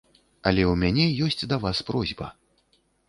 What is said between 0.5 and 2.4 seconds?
Але ў мяне ёсць да вас просьба.